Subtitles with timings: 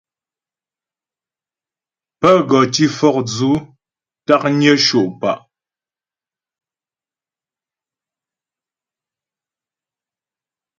[2.19, 3.53] Pə́ gɔ tǐ fɔkdzʉ̌
[4.25, 5.35] taknyə sho' pǎ'.